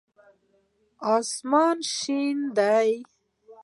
[1.17, 2.91] آسمان شين دی.